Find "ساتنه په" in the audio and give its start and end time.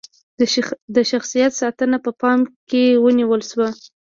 1.61-2.11